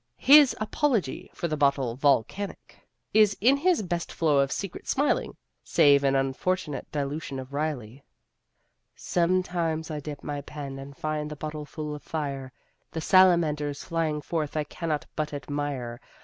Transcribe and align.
His 0.17 0.55
Apology 0.59 1.29
for 1.31 1.47
the 1.47 1.55
Bottle 1.55 1.95
Volcanic 1.95 2.79
is 3.13 3.37
in 3.39 3.55
his 3.57 3.83
best 3.83 4.11
flow 4.11 4.39
of 4.39 4.51
secret 4.51 4.87
smiling 4.87 5.37
(save 5.63 6.03
an 6.03 6.15
unfortunate 6.15 6.91
dilution 6.91 7.37
of 7.37 7.53
Riley): 7.53 8.03
Sometimes 8.95 9.91
I 9.91 9.99
dip 9.99 10.23
my 10.23 10.41
pen 10.41 10.79
and 10.79 10.97
find 10.97 11.29
the 11.29 11.35
bottle 11.35 11.65
full 11.65 11.93
of 11.93 12.01
fire, 12.01 12.51
The 12.93 12.99
salamanders 12.99 13.83
flying 13.83 14.21
forth 14.23 14.57
I 14.57 14.63
cannot 14.63 15.05
but 15.15 15.35
admire.... 15.35 16.01